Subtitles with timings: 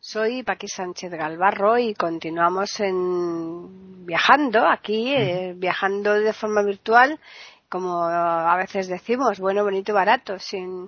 [0.00, 7.18] Soy Paqui Sánchez Galvarro y continuamos en viajando aquí, eh, viajando de forma virtual,
[7.68, 10.86] como a veces decimos, bueno, bonito y barato, sin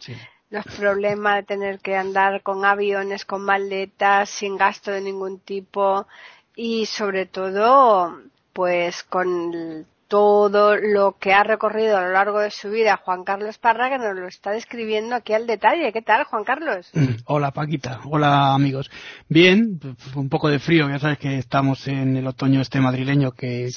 [0.51, 6.07] los problemas de tener que andar con aviones, con maletas, sin gasto de ningún tipo
[6.55, 8.17] y sobre todo,
[8.53, 13.59] pues con todo lo que ha recorrido a lo largo de su vida Juan Carlos
[13.59, 15.93] Parra, que nos lo está describiendo aquí al detalle.
[15.93, 16.91] ¿Qué tal, Juan Carlos?
[17.27, 18.01] Hola, Paquita.
[18.11, 18.91] Hola, amigos.
[19.29, 19.79] Bien,
[20.17, 20.91] un poco de frío.
[20.91, 23.69] Ya sabes que estamos en el otoño este madrileño, que,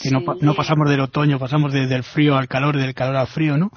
[0.42, 3.70] no, pasamos del otoño, pasamos desde el frío al calor, del calor al frío, ¿no?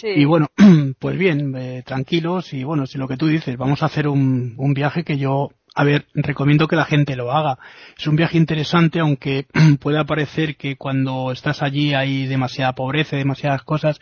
[0.00, 0.08] Sí.
[0.08, 0.48] Y bueno,
[0.98, 4.54] pues bien, eh, tranquilos y bueno, si lo que tú dices, vamos a hacer un,
[4.58, 7.58] un viaje que yo a ver, recomiendo que la gente lo haga.
[7.96, 9.46] Es un viaje interesante, aunque
[9.80, 14.00] pueda parecer que cuando estás allí hay demasiada pobreza, demasiadas cosas,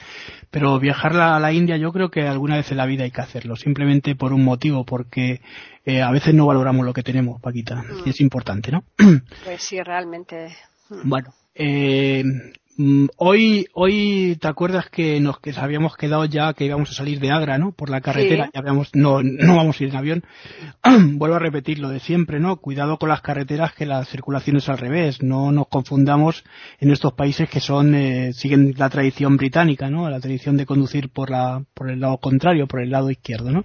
[0.51, 3.21] pero viajar a la India yo creo que alguna vez en la vida hay que
[3.21, 5.41] hacerlo, simplemente por un motivo, porque
[5.85, 8.07] eh, a veces no valoramos lo que tenemos, Paquita, mm.
[8.07, 8.85] y es importante, ¿no?
[9.45, 10.57] Pues sí, realmente.
[11.05, 12.53] Bueno, eh, Mm,
[13.17, 17.31] hoy, hoy te acuerdas que nos que habíamos quedado ya que íbamos a salir de
[17.31, 17.73] Agra, ¿no?
[17.73, 20.25] Por la carretera, ya habíamos, no, no vamos a ir en avión.
[21.19, 22.57] Vuelvo a repetir lo de siempre, ¿no?
[22.57, 25.23] Cuidado con las carreteras que la circulación es al revés.
[25.23, 26.45] No nos confundamos
[26.79, 30.09] en estos países que son, eh, siguen la tradición británica, ¿no?
[30.09, 33.65] La tradición de conducir por la, por el lado contrario, por el lado izquierdo, ¿no?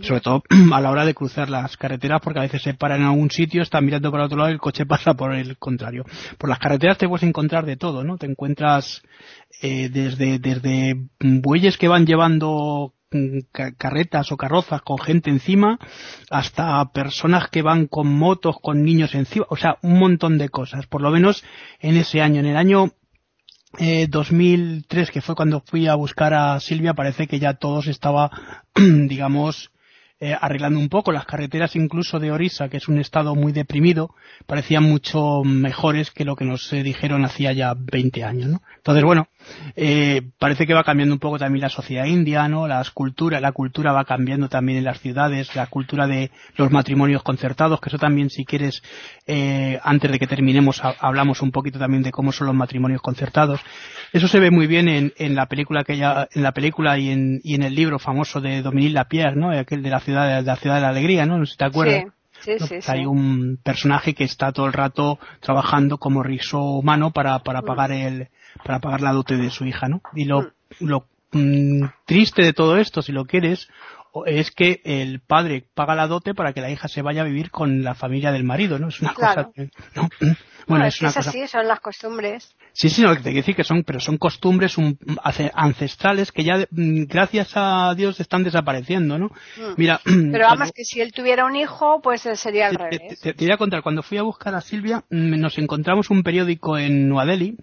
[0.00, 0.42] Sobre todo
[0.72, 3.62] a la hora de cruzar las carreteras porque a veces se paran en algún sitio,
[3.62, 6.04] están mirando para otro lado y el coche pasa por el contrario.
[6.38, 8.16] Por las carreteras te puedes encontrar de todo, ¿no?
[8.16, 8.47] Te encuentras
[9.60, 13.38] eh, desde, desde bueyes que van llevando mm,
[13.76, 15.78] carretas o carrozas con gente encima
[16.30, 20.86] hasta personas que van con motos con niños encima o sea un montón de cosas.
[20.86, 21.44] Por lo menos
[21.80, 22.92] en ese año en el año
[23.78, 28.30] eh, 2003 que fue cuando fui a buscar a Silvia parece que ya todos estaba
[28.74, 29.70] digamos
[30.20, 31.12] eh, arreglando un poco.
[31.12, 34.14] Las carreteras incluso de Orissa, que es un estado muy deprimido,
[34.46, 38.62] parecían mucho mejores que lo que nos eh, dijeron hacía ya 20 años, ¿no?
[38.76, 39.28] Entonces, bueno,
[39.76, 42.66] eh, parece que va cambiando un poco también la sociedad india, ¿no?
[42.66, 47.22] Las culturas, la cultura va cambiando también en las ciudades, la cultura de los matrimonios
[47.22, 48.82] concertados, que eso también, si quieres,
[49.26, 53.60] eh, antes de que terminemos, hablamos un poquito también de cómo son los matrimonios concertados.
[54.12, 57.10] Eso se ve muy bien en, en la película que ya, en la película y
[57.10, 59.50] en, y en el libro famoso de Dominique Lapierre, ¿no?
[59.50, 61.38] Aquel de la ciudad de la ciudad de la alegría, ¿no?
[61.38, 62.04] No sé si te acuerdas.
[62.04, 62.10] Sí.
[62.40, 67.40] Sí, sí, Hay un personaje que está todo el rato trabajando como riso humano para,
[67.40, 67.64] para mm.
[67.64, 68.28] pagar el,
[68.64, 70.02] para pagar la dote de su hija, ¿no?
[70.14, 70.42] Y lo,
[70.80, 70.86] mm.
[70.86, 73.68] lo mm, triste de todo esto, si lo quieres,
[74.26, 77.50] es que el padre paga la dote para que la hija se vaya a vivir
[77.50, 78.88] con la familia del marido, ¿no?
[78.88, 80.08] Es una cosa que, ¿no?
[80.68, 81.30] Bueno, es, una cosa...
[81.30, 82.54] así, son las costumbres.
[82.74, 84.76] Sí, sí, no, te quiero decir que son, pero son costumbres
[85.54, 89.30] ancestrales que ya, mm, gracias a Dios, están desapareciendo, ¿no?
[89.78, 89.98] Mira.
[90.04, 93.18] Pero vamos, que si él tuviera un hijo, pues sería al revés.
[93.18, 96.76] Te, te, voy a contar, cuando fui a buscar a Silvia, nos encontramos un periódico
[96.76, 97.56] en Nueva Delhi,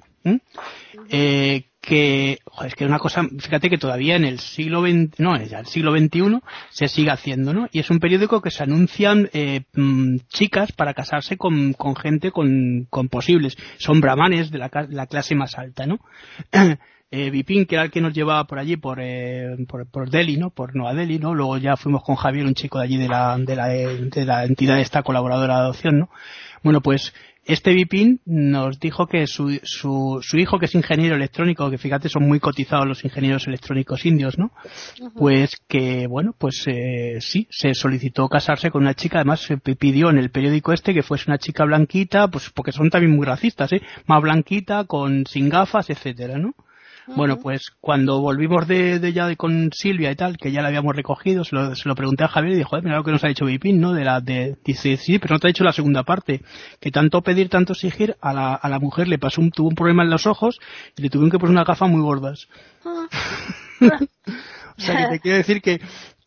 [1.09, 5.65] eh, que es una cosa fíjate que todavía en el siglo XX no en el
[5.67, 6.39] siglo XXI
[6.71, 10.95] se sigue haciendo no y es un periódico que se anuncian eh, mm, chicas para
[10.95, 15.85] casarse con, con gente con, con, posibles son brahmanes de la, la clase más alta
[15.85, 15.99] no
[17.11, 20.49] eh, que era el que nos llevaba por allí, por, eh, por, por, Delhi, ¿no?
[20.49, 21.33] Por Nueva Delhi, ¿no?
[21.33, 24.43] Luego ya fuimos con Javier, un chico de allí de la, de la, de la
[24.43, 26.09] entidad esta colaboradora de adopción, ¿no?
[26.63, 27.13] Bueno, pues
[27.45, 32.09] este Vipin nos dijo que su, su, su, hijo, que es ingeniero electrónico, que fíjate
[32.09, 34.51] son muy cotizados los ingenieros electrónicos indios, ¿no?
[35.13, 40.09] Pues que, bueno, pues eh, sí, se solicitó casarse con una chica, además se pidió
[40.09, 43.71] en el periódico este que fuese una chica blanquita, pues porque son también muy racistas,
[43.73, 43.81] ¿eh?
[44.07, 46.55] Más blanquita, con sin gafas, etcétera, ¿no?
[47.07, 50.69] Bueno, pues cuando volvimos de, de ya de, con Silvia y tal, que ya la
[50.69, 53.23] habíamos recogido, se lo, se lo pregunté a Javier y dijo, mira lo que nos
[53.23, 53.93] ha dicho Vipin, ¿no?
[53.93, 56.41] De la, de, dice, sí, pero no te ha dicho la segunda parte,
[56.79, 59.75] que tanto pedir, tanto exigir, a la, a la mujer le pasó un, tuvo un
[59.75, 60.59] problema en los ojos
[60.97, 62.47] y le tuvieron que poner una gafa muy gordas.
[62.83, 63.07] Ah.
[64.77, 65.79] o sea, que te quiero decir que,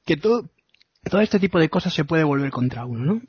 [0.05, 0.49] que todo,
[1.09, 3.21] todo este tipo de cosas se puede volver contra uno, ¿no?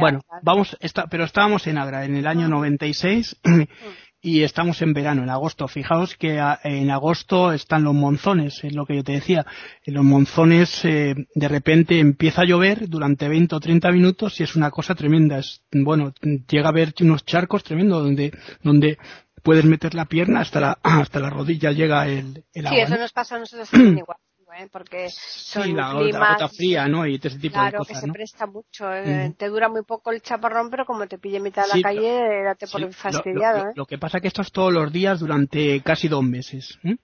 [0.00, 3.36] bueno, vamos, está, pero estábamos en Agra en el año 96
[4.26, 5.68] y estamos en verano, en agosto.
[5.68, 9.46] Fijaos que en agosto están los monzones, es lo que yo te decía.
[9.84, 14.42] En los monzones eh, de repente empieza a llover durante 20 o 30 minutos y
[14.42, 15.38] es una cosa tremenda.
[15.38, 16.12] Es, bueno,
[16.48, 18.32] llega a haber unos charcos tremendos donde,
[18.64, 18.98] donde
[19.44, 22.78] puedes meter la pierna hasta la, hasta la rodilla llega el, el agua.
[22.78, 24.18] Sí, eso nos pasa a nosotros también igual.
[24.52, 24.68] ¿Eh?
[24.70, 27.06] porque son sí, la, climas, gota fría, ¿no?
[27.06, 28.12] Y ese tipo claro, de cosas, que se ¿no?
[28.12, 28.92] presta mucho.
[28.92, 29.34] ¿eh?
[29.36, 32.42] Te dura muy poco el chaparrón, pero como te pille en mitad de la calle,
[32.44, 33.58] date por Sí, fastidiado.
[33.58, 33.74] lo, lo- ¿eh?
[33.76, 36.78] lo que pasa es que esto es todos los días durante casi dos meses.
[36.84, 36.96] ¿eh?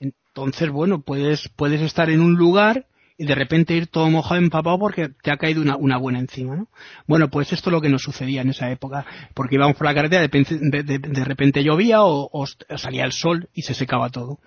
[0.00, 2.86] Entonces, bueno, puedes, puedes estar en un lugar
[3.20, 6.54] y de repente ir todo mojado, empapado porque te ha caído una, una buena encima,
[6.54, 6.68] ¿no?
[7.08, 9.04] Bueno, pues esto es lo que nos sucedía en esa época,
[9.34, 10.28] porque íbamos por la carretera, de,
[10.60, 14.38] de- de- de repente llovía o, o salía el sol y se secaba todo.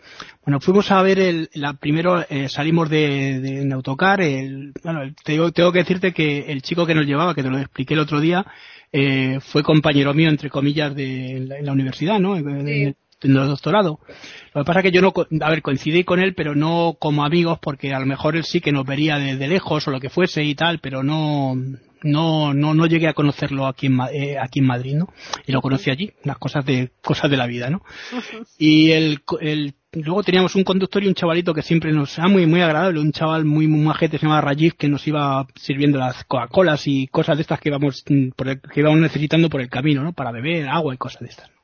[0.45, 5.15] Bueno, fuimos a ver el, la, primero eh, salimos de, de autocar, el, bueno, el-
[5.15, 7.93] te digo- tengo que decirte que el chico que nos llevaba, que te lo expliqué
[7.95, 8.45] el otro día,
[8.93, 12.37] eh, fue compañero mío, entre comillas, de en la, en la universidad, ¿no?
[12.37, 13.99] En, en el- doctorado.
[14.53, 17.23] Lo que pasa es que yo no, a ver, coincidí con él, pero no como
[17.25, 20.09] amigos, porque a lo mejor él sí que nos vería desde lejos o lo que
[20.09, 21.55] fuese y tal, pero no,
[22.03, 25.07] no, no, no llegué a conocerlo aquí en, eh, aquí en Madrid, ¿no?
[25.45, 27.81] Y lo conocí allí, las cosas de, cosas de la vida, ¿no?
[28.57, 32.45] Y el, el, luego teníamos un conductor y un chavalito que siempre nos, era muy,
[32.45, 36.23] muy agradable, un chaval muy, muy majete, se llamaba Rajiv, que nos iba sirviendo las
[36.25, 39.69] Coca-Colas y cosas de estas que íbamos, mm, por el- que íbamos necesitando por el
[39.69, 40.13] camino, ¿no?
[40.13, 41.60] Para beber, agua y cosas de estas, ¿no?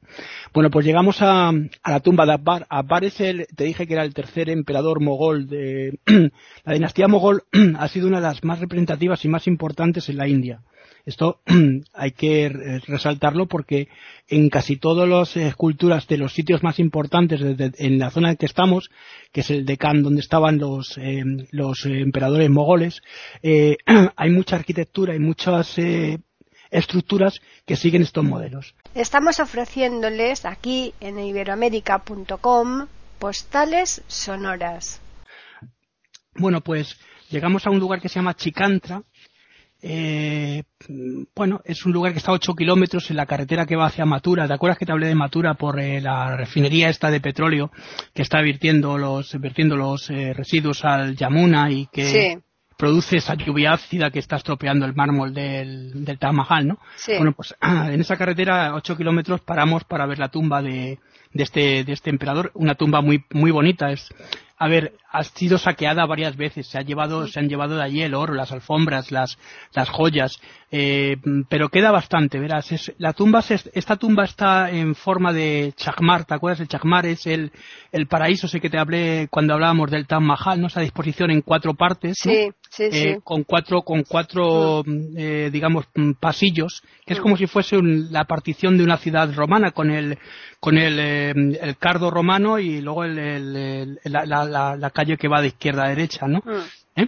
[0.54, 2.66] Bueno, pues llegamos a, a la tumba de Akbar.
[2.70, 6.00] Akbar es el, te dije que era el tercer emperador mogol de,
[6.66, 7.44] la dinastía mogol
[7.78, 10.62] ha sido una de las más representativas y más importantes en la India.
[11.08, 11.40] Esto
[11.94, 12.50] hay que
[12.86, 13.88] resaltarlo porque
[14.28, 18.46] en casi todas las esculturas de los sitios más importantes en la zona en que
[18.46, 18.90] estamos,
[19.32, 23.02] que es el Deccan donde estaban los, eh, los emperadores mogoles,
[23.42, 23.78] eh,
[24.18, 26.20] hay mucha arquitectura y muchas eh,
[26.72, 28.76] estructuras que siguen estos modelos.
[28.94, 32.88] Estamos ofreciéndoles aquí en iberoamérica.com
[33.20, 35.02] postales sonoras.
[36.36, 36.98] Bueno, pues
[37.30, 39.02] llegamos a un lugar que se llama Chicantra.
[39.82, 43.76] Eh, mm, bueno, es un lugar que está a 8 kilómetros en la carretera que
[43.76, 44.48] va hacia Matura.
[44.48, 47.72] ¿Te acuerdas que te hablé de Matura por eh, la refinería esta de petróleo
[48.14, 52.47] que está vertiendo los, vertiendo los eh, residuos al Yamuna y que Sí.
[52.78, 56.80] Produce esa lluvia ácida que está estropeando el mármol del, del Taj Mahal, ¿no?
[56.96, 57.14] Sí.
[57.18, 61.00] Bueno, pues en esa carretera a 8 kilómetros paramos para ver la tumba de,
[61.34, 63.92] de este, de este emperador, una tumba muy, muy bonita.
[63.92, 64.08] Es,
[64.60, 68.02] a ver, ha sido saqueada varias veces, se ha llevado, se han llevado de allí
[68.02, 69.38] el oro, las alfombras, las,
[69.74, 70.40] las joyas,
[70.72, 72.72] eh, pero queda bastante, verás.
[72.72, 76.60] Es, la tumba, se- esta tumba está en forma de chakmar, ¿te acuerdas?
[76.60, 77.52] El chakmar es el,
[77.92, 80.68] el paraíso ese que te hablé cuando hablábamos del Taj Mahal, ¿no?
[80.68, 82.32] Esa disposición en cuatro partes, ¿no?
[82.78, 83.22] Sí, eh, sí.
[83.24, 88.12] con cuatro, con cuatro, mm, eh, digamos, mm, pasillos, que es como si fuese un-
[88.12, 90.18] la partición de una ciudad romana con el,
[90.60, 95.18] con el, eh, el cardo romano y luego el, el- la, la- la- la calle
[95.18, 96.40] que va de izquierda a derecha, ¿no?
[96.46, 97.02] Mm.
[97.02, 97.08] ¿Eh?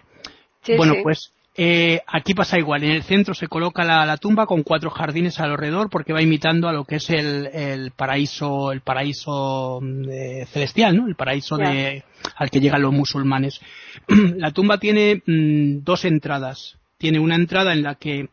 [0.64, 2.84] Sí, bueno, pues eh, aquí pasa igual.
[2.84, 6.70] En el centro se coloca la, la tumba con cuatro jardines alrededor porque va imitando
[6.70, 11.08] a lo que es el, el paraíso, el paraíso mm, eh, celestial, ¿no?
[11.08, 12.04] El paraíso de,
[12.36, 13.60] al que llegan los musulmanes.
[14.38, 16.78] la tumba tiene mm, dos entradas.
[16.98, 18.30] Tiene una entrada en la que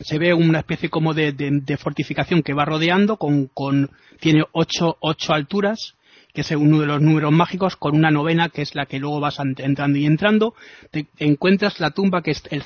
[0.00, 3.90] se ve una especie como de, de- de fortificación que va rodeando con, con
[4.20, 5.94] tiene ocho, ocho alturas
[6.32, 9.20] que es uno de los números mágicos con una novena que es la que luego
[9.20, 10.54] vas entrando y entrando
[10.90, 12.62] te encuentras la tumba que es el,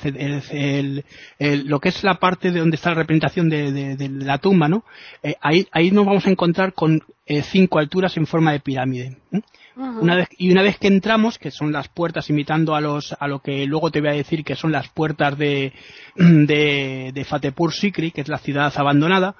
[0.51, 1.05] el-
[1.39, 4.37] el- lo que es la parte de donde está la representación de, de- de la
[4.37, 4.83] tumba no
[5.23, 9.17] Eh, ahí ahí nos vamos a encontrar con eh, cinco alturas en forma de pirámide
[9.31, 9.41] ¿eh?
[9.75, 9.99] Ujú.
[10.01, 13.27] Una vez, y una vez que entramos, que son las puertas imitando a los a
[13.27, 15.71] lo que luego te voy a decir que son las puertas de
[16.15, 19.35] de, de Fatehpur Sikri, que es la ciudad abandonada,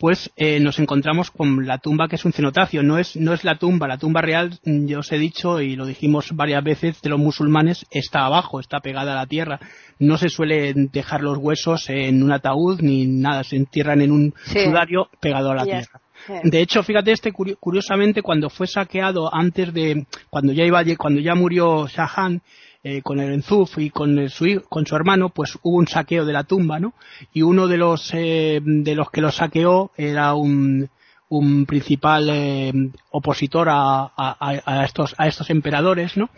[0.00, 3.44] pues eh, nos encontramos con la tumba que es un cenotafio, no es no es
[3.44, 7.10] la tumba, la tumba real, yo os he dicho y lo dijimos varias veces de
[7.10, 9.60] los musulmanes está abajo, está pegada a la tierra.
[9.98, 14.34] No se suelen dejar los huesos en un ataúd ni nada, se entierran en un
[14.46, 14.64] Sí.
[14.64, 16.00] sudario pegado a la tierra.
[16.44, 21.20] De hecho, fíjate este curi- curiosamente cuando fue saqueado antes de cuando ya iba cuando
[21.20, 22.40] ya murió Shahan
[22.82, 26.24] eh, con el Enzuf y con el- su con su hermano, pues hubo un saqueo
[26.24, 26.94] de la tumba, ¿no?
[27.32, 30.88] Y uno de los eh, de los que lo saqueó era un
[31.28, 32.72] un principal eh,
[33.10, 36.30] opositor a, a- a- a estos a estos emperadores, ¿no?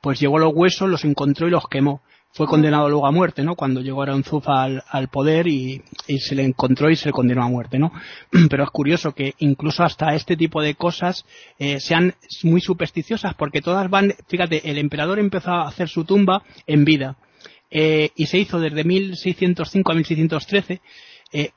[0.00, 2.00] Pues llegó los huesos, los encontró y los quemó.
[2.36, 3.54] Fue condenado luego a muerte, ¿no?
[3.54, 7.48] Cuando llegó Aranzuf al, poder y, y se le encontró y se le condenó a
[7.48, 7.90] muerte, ¿no?
[8.50, 11.24] Pero es curioso que incluso hasta este tipo de cosas
[11.58, 16.42] eh, sean muy supersticiosas porque todas van, fíjate, el emperador empezó a hacer su tumba
[16.66, 17.16] en vida
[17.70, 20.80] eh, y se hizo desde 1605 a 1613
[21.32, 21.50] eh,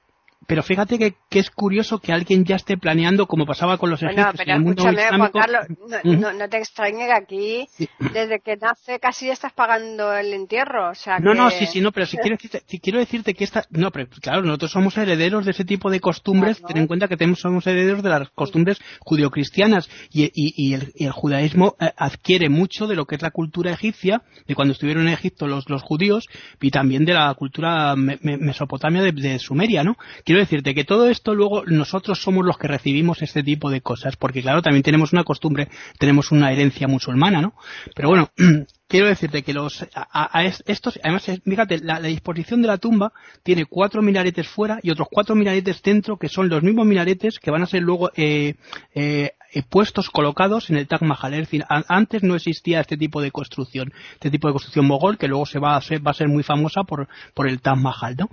[0.48, 4.40] pero fíjate que, es curioso que alguien ya esté planeando, como pasaba con los ejemplos
[4.40, 5.66] en el mundo Juan Carlos,
[6.04, 7.70] no, te extrañe que aquí,
[8.14, 10.90] desde que nace, casi estás pagando el entierro.
[10.90, 13.44] O sea no, no, sí, sí, no, pero si quiero, decirte, si quiero decirte que
[13.44, 13.66] esta.
[13.70, 16.62] No, pero claro, nosotros somos herederos de ese tipo de costumbres.
[16.66, 21.76] Ten en cuenta que tenemos, somos herederos de las costumbres judio-cristianas y, y, el, judaísmo
[21.80, 25.48] eh, adquiere mucho de lo que es la cultura egipcia, de cuando estuvieron en Egipto
[25.48, 26.28] los, los judíos,
[26.62, 29.96] y también de la cultura mesopotamia de, de Sumeria, ¿no?
[30.30, 34.16] Quiero decirte que todo esto luego nosotros somos los que recibimos este tipo de cosas,
[34.16, 37.56] porque claro, también tenemos una costumbre, tenemos una herencia musulmana, ¿no?
[37.96, 38.30] Pero bueno,
[38.88, 44.04] quiero decirte que los a, estos además fíjate la, disposición de la tumba tiene cuatro
[44.04, 47.66] minaretes fuera y otros cuatro minaretes dentro que son los mismos minaretes que van a
[47.66, 48.54] ser luego eh,
[48.94, 49.32] eh,
[49.70, 53.94] puestos colocados en el Taj Mahal es decir antes no existía este tipo de construcción
[54.14, 56.44] este tipo de construcción mogol que luego se va a ser va a ser muy
[56.44, 58.30] famosa por por el Taj Mahal ¿no?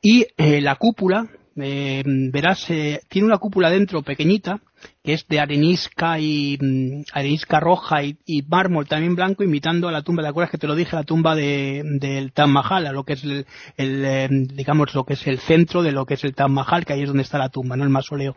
[0.00, 4.60] y eh, la cúpula eh, verás, eh, tiene una cúpula dentro pequeñita,
[5.02, 10.02] que es de arenisca y mm, arenisca roja y, mármol también blanco, imitando a la
[10.02, 10.96] tumba, ¿te acuerdas que te lo dije?
[10.96, 15.14] La tumba de, del Taj Mahal, a lo que es el, eh, digamos, lo que
[15.14, 17.38] es el centro de lo que es el Taj Mahal, que ahí es donde está
[17.38, 17.84] la tumba, ¿no?
[17.84, 18.36] El mausoleo.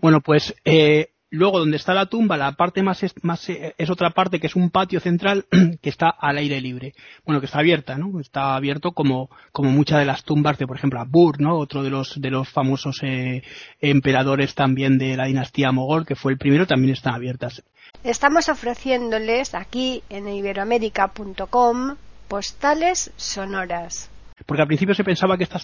[0.00, 3.90] Bueno, pues, eh, Luego, donde está la tumba, la parte más es, más eh, es
[3.90, 5.44] otra parte que es un patio central
[5.82, 6.94] que está al aire libre.
[7.26, 8.18] Bueno, que está abierta, ¿no?
[8.18, 11.58] Está abierto como, como muchas de las tumbas de, por ejemplo, Abur, ¿no?
[11.58, 13.42] Otro de los, de los famosos eh,
[13.80, 17.62] emperadores también de la dinastía mogol, que fue el primero, también están abiertas.
[18.04, 21.96] Estamos ofreciéndoles aquí en iberoamérica.com
[22.28, 24.10] postales sonoras
[24.46, 25.60] porque al principio se pensaba que esta,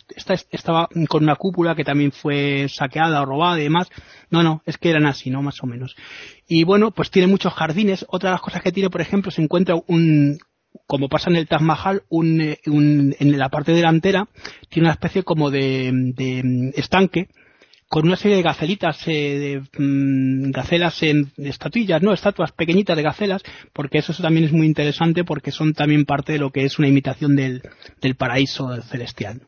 [0.51, 3.89] estaba con una cúpula que también fue saqueada o robada y demás.
[4.31, 5.43] No, no, es que eran así, ¿no?
[5.43, 5.97] Más o menos.
[6.47, 8.05] Y bueno, pues tiene muchos jardines.
[8.09, 10.39] Otra de las cosas que tiene, por ejemplo, se encuentra un,
[10.87, 14.29] como pasa en el Taj Mahal, un, en la parte delantera,
[14.69, 17.29] tiene una especie como de, de estanque
[17.95, 23.05] con una serie de gacelitas, eh, de mm, gacelas en estatuillas, no, estatuas pequeñitas de
[23.05, 26.77] gacelas, porque eso también es muy interesante porque son también parte de lo que es
[26.81, 27.63] una imitación del,
[28.01, 29.43] del paraíso celestial.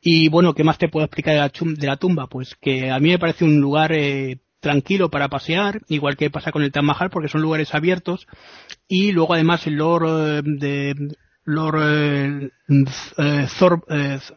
[0.00, 2.28] Y bueno, ¿qué más te puedo explicar de la, de la tumba?
[2.28, 6.52] Pues que a mí me parece un lugar eh, tranquilo para pasear, igual que pasa
[6.52, 8.26] con el Taj Mahal, porque son lugares abiertos.
[8.88, 10.94] Y luego además el Lord eh, de
[11.44, 12.48] Lord, eh,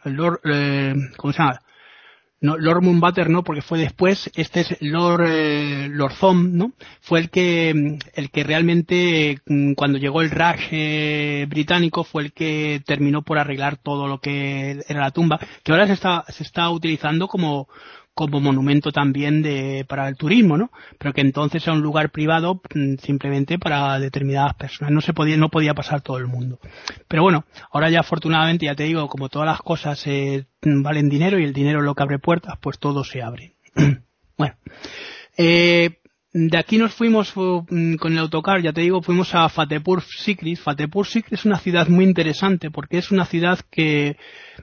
[0.04, 0.40] Lord
[1.16, 1.63] ¿cómo se llama?
[2.44, 6.72] No, Lord Moonbatter no, porque fue después, este es Lord, eh, Lord ¿no?
[7.00, 12.32] Fue el que, el que realmente, mm, cuando llegó el Raj eh, británico, fue el
[12.34, 16.42] que terminó por arreglar todo lo que era la tumba, que ahora se está, se
[16.42, 17.66] está utilizando como,
[18.14, 20.70] como monumento también de, para el turismo, ¿no?
[20.98, 24.92] Pero que entonces era un lugar privado mm, simplemente para determinadas personas.
[24.92, 26.60] No se podía, no podía pasar todo el mundo.
[27.08, 31.38] Pero bueno, ahora ya afortunadamente, ya te digo, como todas las cosas eh, valen dinero
[31.38, 33.56] y el dinero es lo que abre puertas, pues todo se abre.
[34.38, 34.54] bueno.
[35.36, 35.98] Eh,
[36.36, 40.56] de aquí nos fuimos mm, con el autocar, ya te digo, fuimos a Fatepur Sikri.
[40.56, 44.16] Fatepur Sikri es una ciudad muy interesante porque es una ciudad que,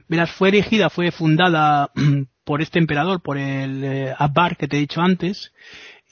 [0.06, 1.90] verás, fue erigida, fue fundada
[2.44, 5.52] por este emperador, por el eh, Abbar que te he dicho antes.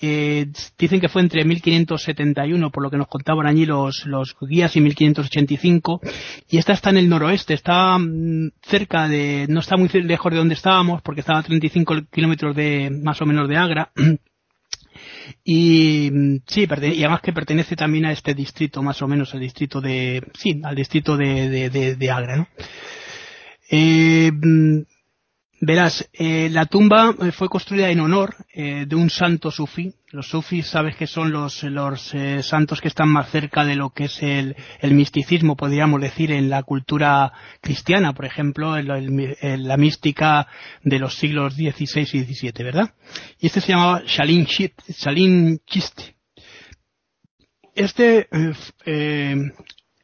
[0.03, 0.47] Eh,
[0.79, 4.81] dicen que fue entre 1571, por lo que nos contaban allí los, los guías, y
[4.81, 6.01] 1585.
[6.49, 10.39] Y esta está en el noroeste, está mm, cerca de, no está muy lejos de
[10.39, 13.91] donde estábamos, porque estaba a 35 kilómetros de, más o menos de Agra.
[15.45, 19.41] Y mm, sí, y además que pertenece también a este distrito, más o menos al
[19.41, 22.49] distrito de, sí, al distrito de, de, de, Agra, ¿no?
[23.71, 24.81] Eh, mm,
[25.63, 29.93] Verás, eh, la tumba eh, fue construida en honor eh, de un santo sufí.
[30.11, 34.05] Los sufís sabes que son los, los santos que están más cerca de lo que
[34.05, 40.49] es el, el, misticismo, podríamos decir, en la cultura cristiana, por ejemplo, en, la mística
[40.83, 42.95] de los siglos XVI y XVII, ¿verdad?
[43.39, 44.47] Y este se llamaba Shalin,
[45.67, 46.01] Chist.
[47.75, 48.29] Este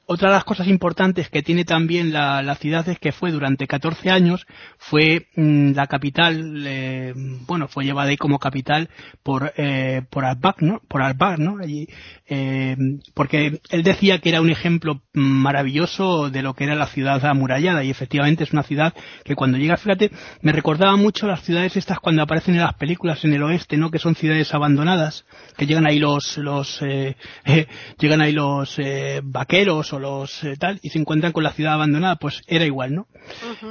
[0.06, 4.10] otra de las cosas importantes que tiene también la, ciudad es que fue durante 14
[4.10, 4.46] años,
[4.78, 7.12] fue mm, la capital, eh,
[7.46, 8.88] bueno, fue llevada ahí como capital
[9.22, 10.24] por, eh, por
[10.60, 10.80] ¿no?
[10.88, 11.58] Por Albak, ¿no?
[11.60, 11.88] Allí,
[12.28, 12.76] eh,
[13.14, 17.82] porque él decía que era un ejemplo maravilloso de lo que era la ciudad amurallada
[17.82, 18.94] y efectivamente es una ciudad
[19.24, 23.24] que cuando llega, fíjate, me recordaba mucho las ciudades estas cuando aparecen en las películas
[23.24, 23.90] en el oeste, ¿no?
[23.90, 27.16] Que son ciudades abandonadas, que llegan ahí los, los, eh,
[27.98, 28.80] llegan ahí los
[29.24, 33.06] vaqueros los eh, tal y se encuentran con la ciudad abandonada, pues era igual, ¿no?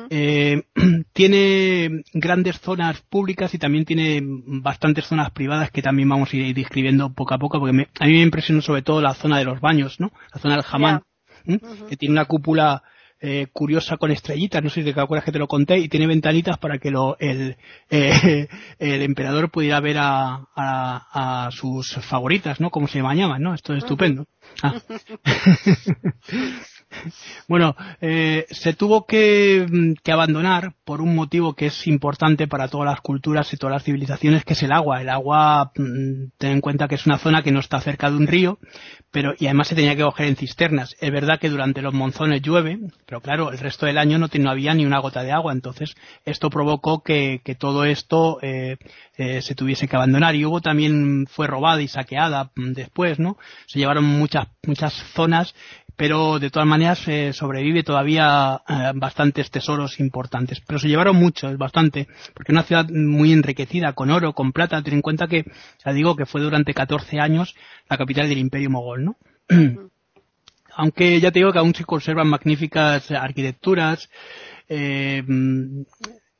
[0.09, 0.63] Eh,
[1.13, 6.55] tiene grandes zonas públicas y también tiene bastantes zonas privadas que también vamos a ir
[6.55, 9.61] describiendo poco a poco, porque a mí me impresionó sobre todo la zona de los
[9.61, 10.11] baños, ¿no?
[10.33, 11.03] La zona del jamán,
[11.89, 12.83] que tiene una cúpula
[13.27, 16.05] eh, curiosa con estrellitas, no sé si te acuerdas que te lo conté, y tiene
[16.05, 17.57] ventanitas para que lo, el,
[17.89, 18.47] eh,
[18.79, 22.69] emperador pudiera ver a, a, sus favoritas, ¿no?
[22.69, 23.55] Como se bañaban, ¿no?
[23.55, 24.27] Esto es estupendo.
[24.61, 24.75] Ah.
[27.47, 32.85] Bueno, eh, se tuvo mm, que, abandonar por un motivo que es importante para todas
[32.85, 35.01] las culturas y todas las civilizaciones, que es el agua.
[35.01, 38.17] El agua, mm, ten en cuenta que es una zona que no está cerca de
[38.17, 38.59] un río,
[39.11, 40.95] pero y además se tenía que coger en cisternas.
[40.99, 42.79] Es verdad que durante los monzones llueve,
[43.21, 45.53] claro, el resto del año no, no había ni una gota de agua.
[45.53, 45.95] Entonces,
[46.25, 48.77] esto provocó que, todo esto eh,
[49.17, 50.35] eh, se tuviese que abandonar.
[50.35, 53.37] Y hubo también, fue robada y saqueada mm, después, ¿no?
[53.67, 55.53] Se llevaron muchas, muchas zonas
[55.95, 60.61] pero de todas maneras eh, sobrevive todavía eh, bastantes tesoros importantes.
[60.65, 64.81] Pero se llevaron muchos, bastante, porque una ciudad muy enriquecida con oro, con plata.
[64.81, 65.45] Ten en cuenta que,
[65.85, 67.55] ya digo, que fue durante 14 años
[67.89, 69.15] la capital del Imperio Mogol, ¿no?
[70.75, 74.09] Aunque ya te digo que aún se conservan magníficas arquitecturas,
[74.67, 75.23] eh,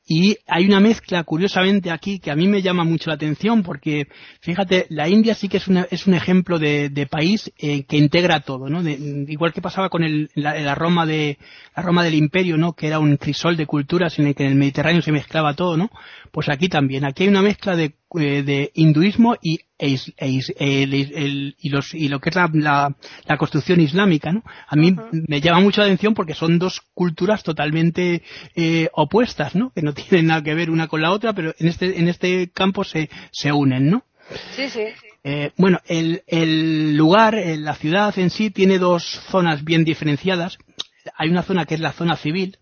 [0.08, 4.06] y hay una mezcla, curiosamente, aquí que a mí me llama mucho la atención porque,
[4.40, 8.68] fíjate, la India sí que es, es un ejemplo de, país eh, que integra todo,
[8.68, 8.88] ¿no?
[8.88, 11.38] igual que pasaba con el, la, Roma de,
[11.74, 12.74] la Roma del Imperio, ¿no?
[12.74, 15.76] Que era un crisol de culturas en el que en el Mediterráneo se mezclaba todo,
[15.76, 15.90] ¿no?
[16.30, 17.04] Pues aquí también.
[17.04, 22.30] Aquí hay una mezcla de, eh, hinduismo y, e e y, los, y lo que
[22.30, 22.94] es la,
[23.26, 24.42] la, construcción islámica, ¿no?
[24.68, 28.22] A mí me llama mucho la atención porque son dos culturas totalmente
[28.54, 29.70] eh, opuestas, ¿no?
[29.74, 32.50] Que no tienen nada que ver una con la otra, pero en este, en este
[32.50, 34.04] campo se, se unen, ¿no?
[34.52, 34.84] Sí, sí.
[35.24, 40.58] Eh, bueno, el, el lugar, la ciudad en sí tiene dos zonas bien diferenciadas.
[41.16, 42.56] Hay una zona que es la zona civil,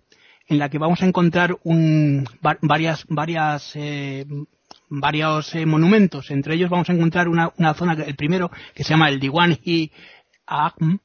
[0.48, 2.26] en la que vamos a encontrar un,
[2.62, 4.26] varias, varias, eh,
[5.00, 6.30] varios eh, monumentos.
[6.30, 9.58] Entre ellos vamos a encontrar una, una, zona, el primero, que se llama el Diwan
[9.64, 9.90] y
[10.46, 10.98] Aakm.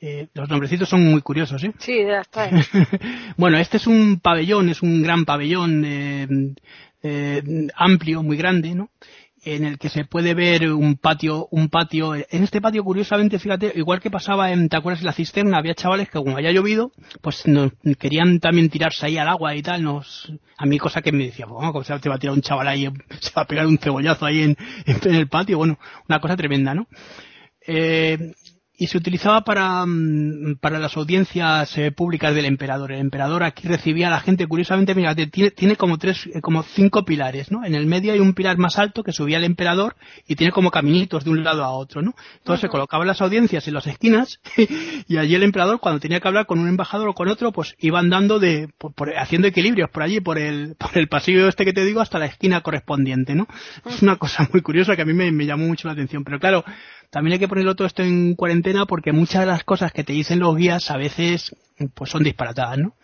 [0.00, 1.72] Eh, los nombrecitos son muy curiosos, ¿eh?
[1.78, 2.50] Sí, ya está.
[3.38, 6.28] bueno, este es un pabellón, es un gran pabellón eh,
[7.02, 7.42] eh,
[7.74, 8.90] amplio, muy grande, ¿no?
[9.44, 12.14] En el que se puede ver un patio, un patio.
[12.14, 15.02] En este patio, curiosamente, fíjate, igual que pasaba en, ¿te acuerdas?
[15.02, 19.28] La cisterna, había chavales que como había llovido, pues nos querían también tirarse ahí al
[19.28, 22.18] agua y tal, nos, a mí cosa que me decía, bueno, ¿cómo se va a
[22.18, 22.88] tirar un chaval ahí,
[23.20, 25.58] se va a pegar un cebollazo ahí en, en el patio?
[25.58, 26.86] Bueno, una cosa tremenda, ¿no?
[27.66, 28.34] Eh,
[28.76, 32.92] y se utilizaba para, mm, para las audiencias eh, públicas del emperador.
[32.92, 36.62] El emperador aquí recibía a la gente, curiosamente, mira, tiene, tiene como tres, eh, como
[36.62, 37.64] cinco pilares, ¿no?
[37.64, 39.94] En el medio hay un pilar más alto que subía el emperador
[40.26, 42.14] y tiene como caminitos de un lado a otro, ¿no?
[42.38, 44.40] Entonces se colocaban las audiencias en las esquinas
[45.06, 47.76] y allí el emperador cuando tenía que hablar con un embajador o con otro, pues
[47.78, 51.72] iba andando de, por, haciendo equilibrios por allí, por el, por el pasillo este que
[51.72, 53.46] te digo hasta la esquina correspondiente, ¿no?
[53.86, 56.24] Es una cosa muy curiosa que a mí me, me llamó mucho la atención.
[56.24, 56.64] Pero claro,
[57.14, 60.12] también hay que ponerlo todo esto en cuarentena porque muchas de las cosas que te
[60.12, 61.54] dicen los guías a veces
[61.94, 62.94] pues son disparatadas, ¿no?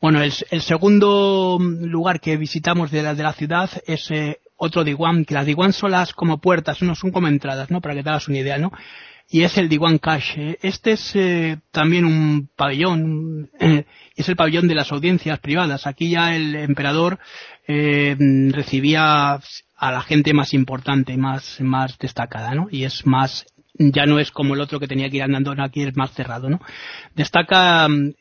[0.00, 5.24] Bueno, el, segundo lugar que visitamos de la, de la ciudad es eh, otro Diwan,
[5.24, 7.80] que las Diwan son las como puertas, no son como entradas, ¿no?
[7.80, 8.72] Para que te hagas una idea, ¿no?
[9.28, 10.36] Y es el Diwan Cash.
[10.60, 13.84] Este es eh, también un pabellón, eh,
[14.16, 15.86] es el pabellón de las audiencias privadas.
[15.86, 17.20] Aquí ya el emperador
[17.68, 19.38] recibía
[19.82, 22.68] a la gente más importante, más, más destacada, ¿no?
[22.70, 25.82] Y es más ya no es como el otro que tenía que ir andando, aquí
[25.82, 26.60] es más cerrado, ¿no?
[27.14, 28.12] Destaca mm,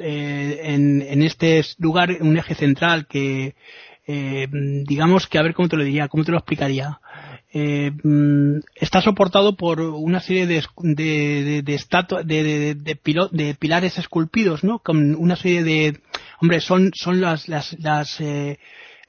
[0.00, 3.54] eh, en, en, este lugar un eje central que,
[4.06, 4.46] eh,
[4.86, 7.00] digamos que a ver cómo te lo diría, cómo te lo explicaría.
[7.52, 12.74] Eh, mm, está soportado por una serie de, de, de, de,
[13.30, 14.78] de, pilares esculpidos, ¿no?
[14.78, 16.00] Con una serie de,
[16.40, 18.20] hombre, son, son las, las, las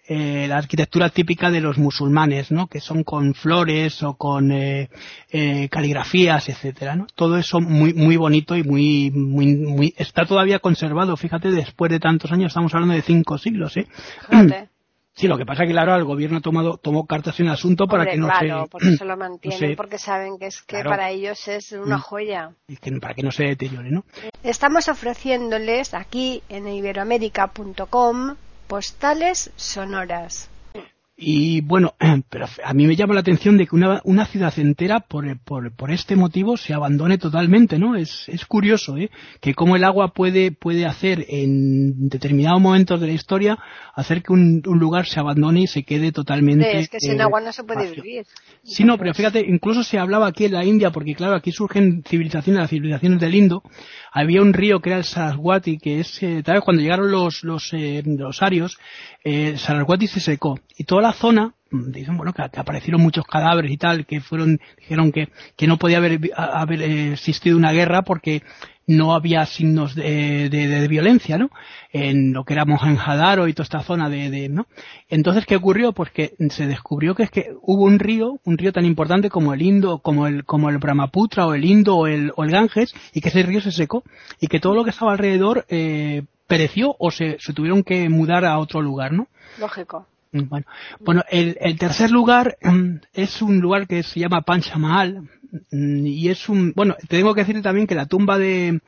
[0.06, 2.68] eh, la arquitectura típica de los musulmanes, ¿no?
[2.68, 4.89] Que son con flores o con eh,
[5.32, 7.08] eh, caligrafías, etcétera, ¿no?
[7.16, 11.16] Todo eso muy muy bonito y muy muy muy está todavía conservado.
[11.16, 13.88] Fíjate, después de tantos años, estamos hablando de cinco siglos, ¿eh?
[15.16, 17.52] Sí, lo que pasa es que claro, el gobierno ha tomado tomó cartas en el
[17.52, 21.12] asunto para que no claro, porque se lo mantienen, porque saben que es que para
[21.12, 22.02] ellos es una mm.
[22.02, 22.52] joya.
[22.68, 24.06] Y que, para que no se deteriore, ¿no?
[24.42, 28.36] Estamos ofreciéndoles aquí en iberoamérica.com
[28.67, 30.49] postales sonoras.
[31.15, 31.93] Y bueno,
[32.30, 35.76] pero a mí me llama la atención de que una, una ciudad entera, por, por,
[35.76, 37.95] por, este motivo, se abandone totalmente, ¿no?
[37.95, 39.12] Es, es curioso, ¿eh?
[39.39, 43.60] Que cómo el agua puede, puede hacer en determinados momentos de la historia,
[43.93, 46.80] hacer que un, un lugar se abandone y se quede totalmente.
[46.80, 48.26] es que sin agua no se puede vivir.
[48.63, 52.04] Sí, no, pero fíjate, incluso se hablaba aquí en la India, porque claro, aquí surgen
[52.04, 53.62] civilizaciones, las civilizaciones del Indo.
[54.12, 57.43] Había un río que era el Saraswati, que es, eh, tal vez cuando llegaron los,
[57.43, 58.78] los, eh, los arios,
[59.23, 60.60] eh, Saraswati se secó.
[60.76, 65.12] Y toda la zona, dicen, bueno, que, aparecieron muchos cadáveres y tal, que fueron, dijeron
[65.12, 68.42] que, que no podía haber, haber existido una guerra porque
[68.86, 71.50] no había signos de, violencia, ¿no?
[71.92, 74.68] En lo que era Mohenjo-Daro y toda esta zona de, de, ¿no?
[75.10, 75.94] Entonces, ¿qué ocurrió?
[75.94, 79.54] Pues que se descubrió que es que hubo un río, un río tan importante como
[79.54, 82.94] el Indo, como el, como el Brahmaputra o el Indo o el, o el Ganges,
[83.13, 84.04] y que ese río se secó,
[84.39, 88.46] y que todo lo que estaba alrededor, eh, pereció o se, se tuvieron que mudar
[88.46, 89.28] a otro lugar, ¿no?
[89.60, 90.08] Lógico.
[90.34, 90.65] Mm, bueno,
[91.00, 95.30] bueno el, el, tercer lugar mm, es un lugar que se llama Panchamal
[95.72, 98.82] mm, y es un, bueno, te tengo que decir también que la tumba de,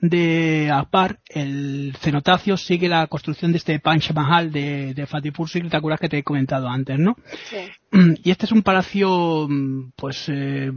[0.00, 5.76] de Akbar, el cenotafio sigue la construcción de este Pancha de, de Fatipur Sikri, te
[5.76, 7.16] acuerdas que te he comentado antes, ¿no?
[7.50, 8.18] Sí.
[8.24, 9.48] Y este es un palacio,
[9.96, 10.72] pues, eh,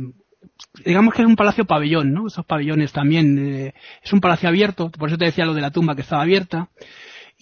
[0.85, 2.27] digamos que es un palacio pabellón, ¿no?
[2.27, 5.71] Esos pabellones también, eh, es un palacio abierto, por eso te decía lo de la
[5.71, 6.69] tumba que estaba abierta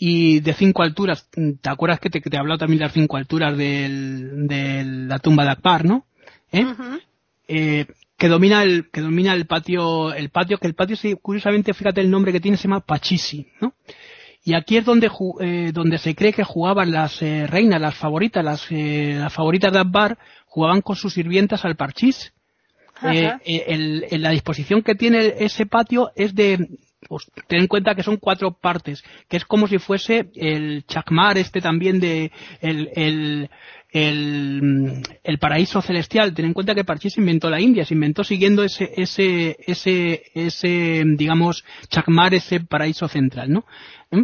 [0.01, 1.29] y de cinco alturas.
[1.29, 5.19] ¿Te acuerdas que te, que te he hablado también de las cinco alturas de la
[5.19, 6.05] tumba de Akbar, no?
[6.51, 6.65] ¿Eh?
[7.47, 7.85] eh,
[8.17, 12.12] que domina el que domina el patio el patio que el patio curiosamente fíjate el
[12.12, 13.73] nombre que tiene se llama Pachisi no
[14.43, 15.09] y aquí es donde
[15.41, 19.71] eh, donde se cree que jugaban las eh, reinas las favoritas las, eh, las favoritas
[19.71, 22.33] de Akbar jugaban con sus sirvientas al parchís
[23.03, 26.67] eh, el, la disposición que tiene ese patio es de
[27.10, 31.39] pues, ten en cuenta que son cuatro partes, que es como si fuese el chakmar
[31.39, 33.50] este también de el, el,
[33.89, 36.36] el, el, paraíso celestial.
[36.36, 41.04] Ten en cuenta que Parchís inventó la India, se inventó siguiendo ese, ese, ese, ese,
[41.17, 43.65] digamos, chakmar, ese paraíso central, ¿no?
[44.12, 44.24] ¿Eh?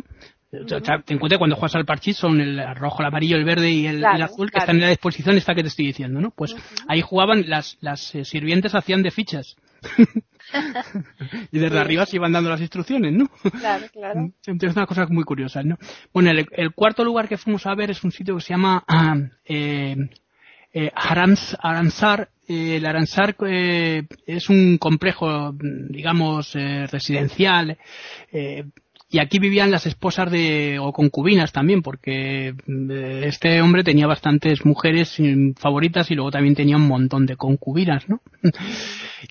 [0.51, 3.71] Ten en cuenta que cuando juegas al parchís son el rojo, el amarillo, el verde
[3.71, 6.31] y el, azul que están en la disposición esta que te estoy diciendo, ¿no?
[6.31, 6.55] Pues
[6.87, 9.57] ahí jugaban las, las eh, sirvientes hacían de fichas.
[11.51, 13.27] y desde arriba se iban dando las instrucciones, ¿no?
[13.59, 14.19] Claro, claro.
[14.45, 15.77] Entonces, unas cosas muy curiosas, ¿no?
[16.13, 19.15] Bueno, el, cuarto lugar que fuimos a ver es un sitio que se llama ah,
[19.45, 19.95] eh,
[20.75, 22.29] eh, Aransar.
[22.47, 25.53] Eh, el Aransar eh, es un complejo,
[25.89, 27.77] digamos, eh, residencial.
[28.31, 28.65] Eh,
[29.09, 32.53] y aquí vivían las esposas de, o concubinas también, porque
[33.23, 35.17] este hombre tenía bastantes mujeres
[35.55, 38.19] favoritas y luego también tenía un montón de concubinas, ¿no?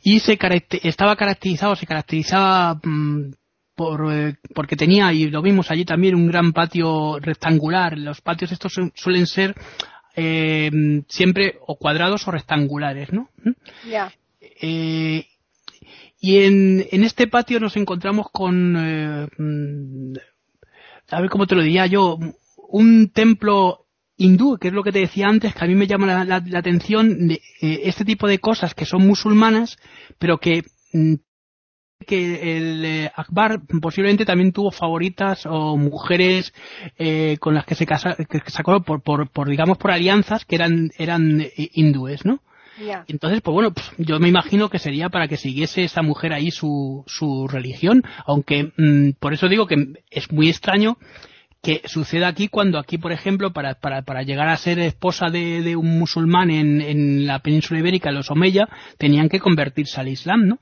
[0.03, 0.39] Y se
[0.83, 3.33] estaba caracterizado, se caracterizaba mm,
[3.75, 7.99] por, eh, porque tenía, y lo vimos allí también, un gran patio rectangular.
[7.99, 9.55] Los patios estos suelen ser
[10.17, 10.71] eh,
[11.09, 13.29] siempre o cuadrados o rectangulares, ¿no?
[13.89, 14.13] Ya.
[14.61, 15.27] Eh,
[16.21, 19.27] y en, en este patio nos encontramos con, eh,
[21.11, 22.19] a ver cómo te lo diría yo,
[22.69, 23.84] un templo
[24.17, 27.29] hindú, que es lo que te decía antes, que a mí me llama la, atención
[27.29, 29.77] de eh, este tipo de cosas que son musulmanas,
[30.19, 31.15] pero que mm,
[32.05, 36.53] que el eh, Akbar posiblemente también tuvo favoritas o mujeres
[36.99, 40.45] eh, con las que se, casa, que se sacó por, por, por, digamos, por alianzas
[40.45, 42.41] que eran, eran eh, hindúes, ¿no?
[43.07, 46.51] Entonces, pues bueno, pues, yo me imagino que sería para que siguiese esa mujer ahí
[46.51, 49.77] su, su religión, aunque mm, por eso digo que
[50.11, 50.99] es muy extraño
[51.65, 55.75] que suceda aquí cuando aquí, por ejemplo, para, para, para llegar a ser esposa de,
[55.77, 60.59] un musulmán en, en, la península ibérica, los Omeya, tenían que convertirse al Islam, ¿no?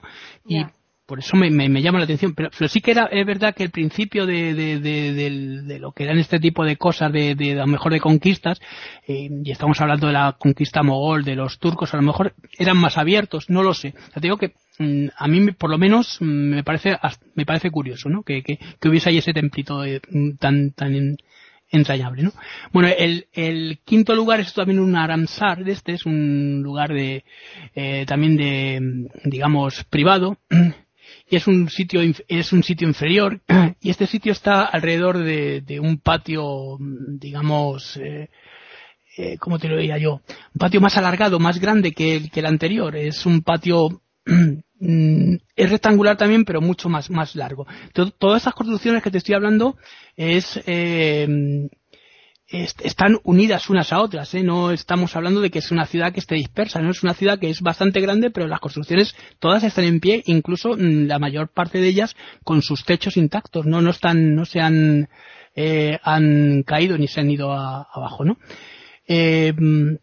[0.46, 0.64] Y
[1.06, 1.50] por eso me,
[1.82, 2.34] llama la atención.
[2.34, 6.18] Pero, sí que era, es verdad que el principio de, de, de, lo que eran
[6.18, 8.60] este tipo de cosas, de, a lo mejor de conquistas,
[9.06, 12.78] eh, y estamos hablando de la conquista mogol, de los turcos, a lo mejor eran
[12.78, 13.94] más abiertos, no lo sé.
[14.14, 16.96] te digo que mm, a mí por lo menos mm, me parece
[17.34, 18.22] me parece curioso ¿no?
[18.22, 20.00] que, que, que hubiese ahí ese templito eh,
[20.38, 21.16] tan tan
[21.70, 22.32] entrañable ¿no?
[22.72, 27.24] bueno el, el quinto lugar es también un aramsar este es un lugar de
[27.74, 30.38] eh, también de digamos privado
[31.32, 33.40] y es un sitio es un sitio inferior
[33.80, 38.28] y este sitio está alrededor de, un patio digamos eh,
[39.16, 40.20] eh, ¿cómo te lo diría yo?
[40.54, 42.96] Un patio más alargado, más grande que el, que el anterior.
[42.96, 47.66] Es un patio mm, es rectangular también, pero mucho más, más largo.
[47.92, 49.76] todas estas construcciones que te estoy hablando
[50.16, 51.68] es eh,
[52.52, 54.42] están unidas unas a otras, ¿eh?
[54.42, 57.38] no estamos hablando de que es una ciudad que esté dispersa, no es una ciudad
[57.38, 61.48] que es bastante grande, pero las construcciones todas están en pie, incluso mm, la mayor
[61.48, 65.08] parte de ellas con sus techos intactos, no, no están, no se han,
[65.54, 68.36] eh, han caído ni se han ido abajo, ¿no?
[69.06, 69.94] Eh, mm,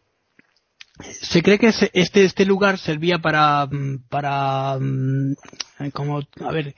[1.00, 4.78] se cree que este, este lugar servía para, mm, para,
[5.94, 6.76] como, a ver,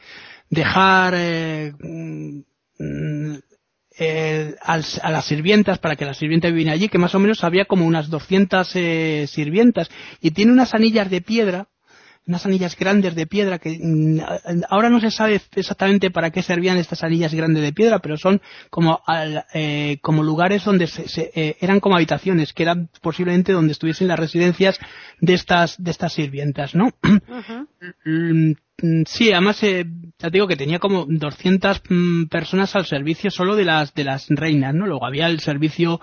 [0.49, 1.73] dejar, eh,
[4.03, 7.65] eh, a las sirvientas para que las sirvientas viviera allí, que más o menos había
[7.65, 9.91] como unas 200 eh, sirvientas.
[10.19, 11.67] Y tiene unas anillas de piedra,
[12.27, 14.19] unas anillas grandes de piedra que mm,
[14.69, 18.41] ahora no se sabe exactamente para qué servían estas anillas grandes de piedra, pero son
[18.69, 19.01] como
[19.53, 24.19] eh, como lugares donde se, eh, eran como habitaciones, que eran posiblemente donde estuviesen las
[24.19, 24.79] residencias
[25.19, 26.91] de estas de estas sirvientas, ¿no?
[28.83, 29.85] Mm, sí, además se,
[30.17, 34.03] ya te digo que tenía como 200 mm, personas al servicio solo de las de
[34.03, 34.87] las reinas, ¿no?
[34.87, 35.99] Luego había el servicio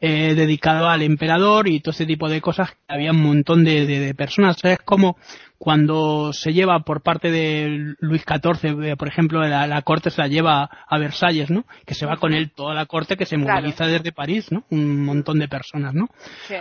[0.00, 2.70] eh, dedicado al emperador y todo ese tipo de cosas.
[2.88, 4.56] Había un montón de, de, personas.
[4.64, 5.16] Es como
[5.58, 10.28] cuando se lleva por parte de Luis XIV, eh, por ejemplo, la, corte se la
[10.28, 11.64] lleva a Versalles, ¿no?
[11.86, 14.64] Que se va con él toda la corte que se moviliza desde París, ¿no?
[14.70, 16.08] Un montón de personas, ¿no?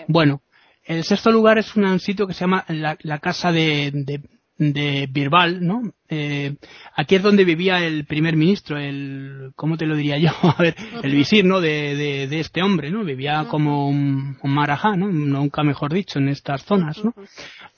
[0.08, 0.41] Bueno,
[0.86, 4.21] el sexto lugar es un sitio que se llama la, Casa de, de
[4.57, 5.81] Birbal, ¿no?
[6.07, 6.55] Eh,
[6.95, 10.29] aquí es donde vivía el primer ministro, el, ¿cómo te lo diría yo?
[10.43, 11.59] A ver, el visir, ¿no?
[11.59, 11.95] De,
[12.27, 13.03] de, este hombre, ¿no?
[13.03, 15.07] Vivía como un, marajá, ¿no?
[15.07, 17.13] Nunca mejor dicho, en estas zonas, ¿no?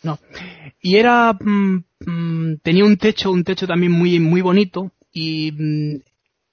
[0.03, 0.19] No.
[0.81, 5.95] Y era, mm, mm, tenía un techo, un techo también muy, muy bonito y, mm,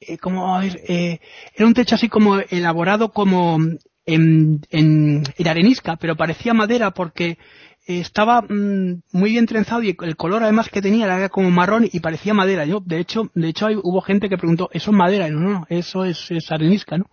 [0.00, 1.20] eh, como, a ver, eh,
[1.54, 3.58] era un techo así como elaborado como
[4.06, 7.38] en, en, en arenisca, pero parecía madera porque
[7.86, 12.00] estaba mm, muy bien trenzado y el color además que tenía era como marrón y
[12.00, 12.64] parecía madera.
[12.64, 15.28] Yo, de hecho, de hecho hubo gente que preguntó, ¿eso es madera?
[15.28, 17.06] Y no, no, eso es, arenisca, ¿no?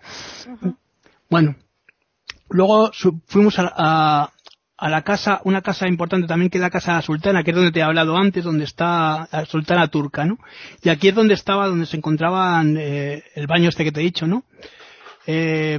[1.30, 1.56] Bueno,
[2.50, 2.92] luego
[3.26, 4.32] fuimos a,
[4.78, 7.72] a, la casa, una casa importante también que es la casa sultana, que es donde
[7.72, 10.38] te he hablado antes, donde está la sultana turca, ¿no?
[10.84, 14.04] Y aquí es donde estaba, donde se encontraban eh, el baño este que te he
[14.04, 14.44] dicho, ¿no?
[15.26, 15.78] Eh,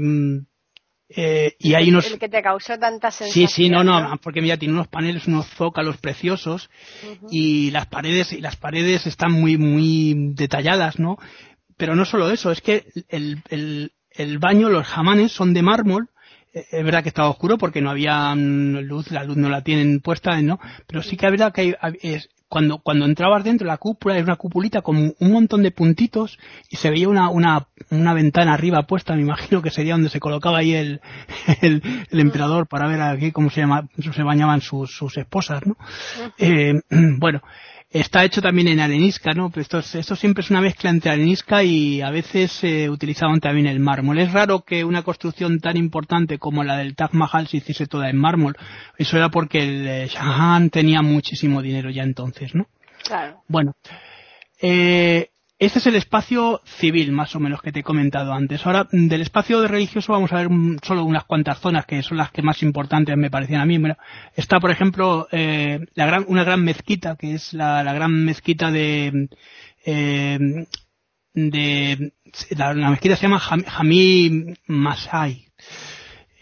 [1.14, 2.06] eh, y hay unos...
[2.06, 3.48] El que te causó tanta sensación.
[3.48, 6.70] Sí, sí, no, no, porque mira, tiene unos paneles, unos zócalos preciosos
[7.30, 11.18] y las paredes, y las paredes están muy, muy detalladas, ¿no?
[11.76, 16.10] Pero no solo eso, es que el, el, el baño, los jamanes son de mármol,
[16.52, 20.00] eh, es verdad que estaba oscuro porque no había luz, la luz no la tienen
[20.00, 20.60] puesta, ¿no?
[20.86, 24.24] Pero sí que es verdad que hay, es, cuando, cuando entrabas dentro, la cúpula era
[24.24, 26.36] una cupulita con un montón de puntitos
[26.68, 30.18] y se veía una, una, una ventana arriba puesta, me imagino que sería donde se
[30.18, 31.00] colocaba ahí el,
[31.62, 35.76] el, emperador para ver aquí cómo se llama, se bañaban sus, sus esposas, ¿no?
[36.38, 37.40] Eh, bueno,
[37.92, 39.50] Está hecho también en arenisca, ¿no?
[39.56, 43.80] Esto, esto siempre es una mezcla entre arenisca y a veces se utilizaban también el
[43.80, 44.20] mármol.
[44.20, 48.08] Es raro que una construcción tan importante como la del Taj Mahal se hiciese toda
[48.08, 48.56] en mármol.
[48.96, 52.68] Eso era porque el eh, Shah tenía muchísimo dinero ya entonces, ¿no?
[53.02, 53.42] Claro.
[53.48, 53.74] Bueno,
[54.62, 55.29] eh,
[55.60, 58.64] este es el espacio civil, más o menos, que te he comentado antes.
[58.64, 60.48] Ahora, del espacio religioso vamos a ver
[60.82, 63.78] solo unas cuantas zonas que son las que más importantes me parecían a mí.
[64.34, 69.28] está, por ejemplo, eh, la gran, una gran mezquita, que es la, gran mezquita de,
[69.84, 70.38] eh,
[71.34, 72.12] de
[72.56, 75.49] la, mezquita se llama Jamí Masai,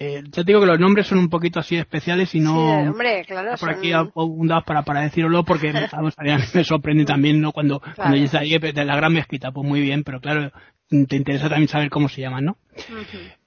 [0.00, 3.24] eh, ya digo que los nombres son un poquito así especiales y no sí, hombre,
[3.26, 7.82] claro, por aquí abundados para, para decirlo porque vamos, a me sorprende también no cuando
[7.96, 10.52] cuando ya ahí de la gran mezquita pues muy bien pero claro
[10.88, 12.58] te interesa también saber cómo se llaman no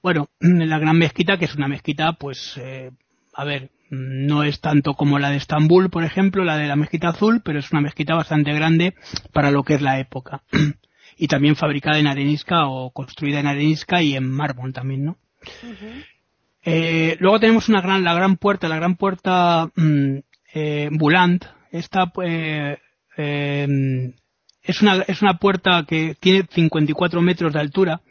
[0.02, 2.90] bueno la gran mezquita que es una mezquita pues eh,
[3.32, 7.08] a ver no es tanto como la de Estambul por ejemplo la de la mezquita
[7.08, 8.94] azul pero es una mezquita bastante grande
[9.32, 10.42] para lo que es la época.
[11.14, 15.18] Y también fabricada en arenisca o construida en arenisca y en mármol también no
[16.64, 20.18] eh, luego tenemos una gran, la gran puerta, la gran puerta mm,
[20.54, 21.44] eh, Bulant.
[21.70, 22.78] Esta eh,
[24.62, 28.02] es, una, es una puerta que tiene 54 metros de altura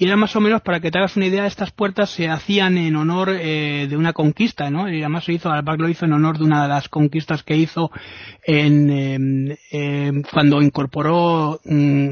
[0.00, 2.78] y era más o menos para que te hagas una idea, estas puertas se hacían
[2.78, 4.88] en honor eh, de una conquista, ¿no?
[4.88, 7.56] Y además se hizo, Albac lo hizo en honor de una de las conquistas que
[7.56, 7.90] hizo
[8.44, 12.10] en, em, em, cuando incorporó mm,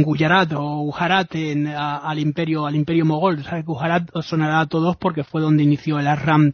[0.00, 3.44] Gujarat o Gujarat al imperio al imperio mogol.
[3.44, 3.64] ¿sabes?
[3.64, 6.52] Gujarat os sonará a todos porque fue donde inició el Asram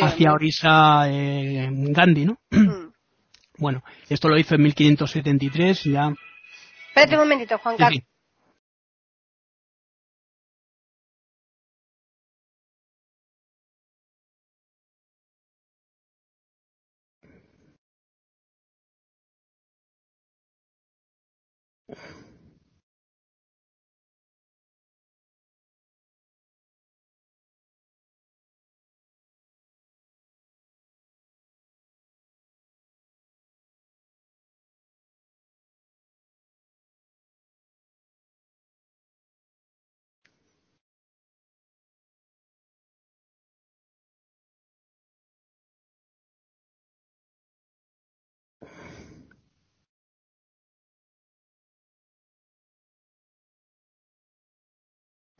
[0.00, 2.38] hacia Orissa eh, Gandhi, ¿no?
[2.50, 2.92] Mm.
[3.58, 6.12] bueno, esto lo hizo en 1573 ya.
[6.88, 8.02] Espérate un momentito, Juan Carlos.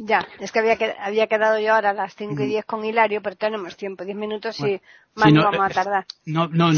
[0.01, 2.85] Ya, es que había, que, había quedado yo ahora a las 5 y 10 con
[2.85, 4.81] Hilario, pero tenemos tiempo, 10 minutos y
[5.17, 6.07] más no, vamos a tardar.
[6.25, 6.71] No, no,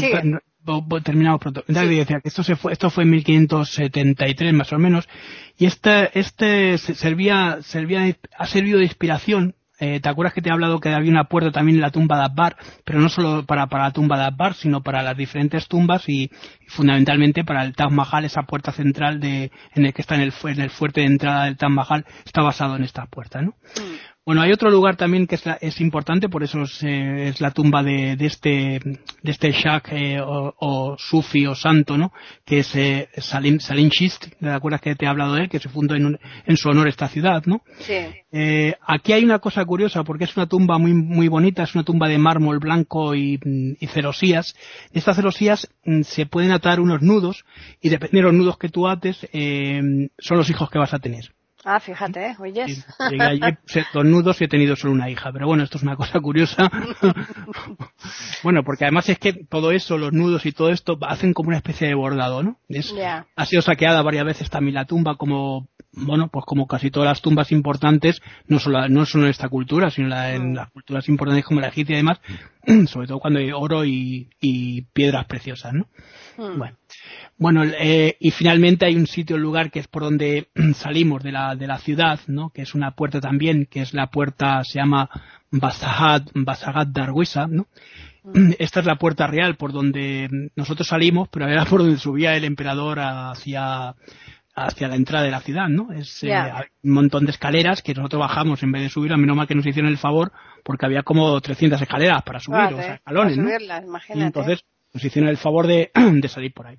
[1.03, 1.63] terminamos pronto.
[1.67, 5.07] decía que esto, se fue, esto fue en 1573 más o menos,
[5.55, 10.51] y este, este servía, servía, ha servido de inspiración eh, ¿te acuerdas que te he
[10.51, 12.55] hablado que había una puerta también en la tumba de Akbar?
[12.85, 16.29] Pero no solo para, para la tumba de Akbar, sino para las diferentes tumbas y,
[16.67, 20.33] fundamentalmente para el Taj Mahal, esa puerta central de, en el que está en el,
[20.43, 23.55] en el fuerte de entrada del Taj Mahal, está basado en esta puerta, ¿no?
[23.75, 24.20] Mm.
[24.23, 27.49] Bueno, hay otro lugar también que es, es importante, por eso es, eh, es, la
[27.49, 28.79] tumba de, de este
[29.23, 32.13] de este Shah eh, o, o, Sufi o santo, ¿no?
[32.45, 35.49] Que es eh, Salim, Salim Chist, ¿te acuerdas que te he hablado de él?
[35.49, 37.63] Que se fundó en, en su honor esta ciudad, ¿no?
[37.79, 37.95] Sí.
[38.31, 41.83] Eh, aquí hay una cosa curiosa porque es una tumba muy muy bonita, es una
[41.83, 43.39] tumba de mármol blanco y,
[43.79, 44.55] y celosías.
[44.93, 47.43] Estas celosías mm, se pueden atar unos nudos
[47.81, 49.81] y depende de los nudos que tú ates eh,
[50.19, 51.33] son los hijos que vas a tener.
[51.63, 52.35] Ah, fíjate, ¿eh?
[52.39, 52.85] oyes.
[53.09, 53.41] Llegué allí,
[53.93, 55.31] dos nudos y he tenido solo una hija.
[55.31, 56.69] Pero bueno, esto es una cosa curiosa.
[58.43, 61.57] bueno, porque además es que todo eso, los nudos y todo esto, hacen como una
[61.57, 62.57] especie de bordado, ¿no?
[62.67, 63.27] Es, yeah.
[63.35, 67.21] Ha sido saqueada varias veces también la tumba como, bueno, pues como casi todas las
[67.21, 71.45] tumbas importantes, no solo, no solo en esta cultura, sino la, en las culturas importantes
[71.45, 72.21] como la egipcia y demás,
[72.87, 75.87] sobre todo cuando hay oro y, y piedras preciosas, ¿no?
[76.37, 76.57] Mm.
[76.57, 76.77] Bueno.
[77.41, 81.31] Bueno, eh, y finalmente hay un sitio, un lugar que es por donde salimos de
[81.31, 82.51] la, de la ciudad, ¿no?
[82.51, 85.09] Que es una puerta también, que es la puerta, se llama
[85.49, 87.65] Basahat, Basahat Darwisa, ¿no?
[88.23, 88.51] Mm.
[88.59, 92.43] Esta es la puerta real por donde nosotros salimos, pero era por donde subía el
[92.43, 93.95] emperador hacia,
[94.53, 95.91] hacia la entrada de la ciudad, ¿no?
[95.91, 96.47] Es Yeah.
[96.47, 99.35] eh, hay un montón de escaleras que nosotros bajamos en vez de subir, a menos
[99.35, 100.31] mal que nos hicieron el favor,
[100.63, 103.49] porque había como 300 escaleras para subir, Vale, o sea, escalones, para ¿no?
[103.49, 104.19] subirlas, imagínate.
[104.19, 106.77] Y entonces nos hicieron el favor de, de salir por ahí.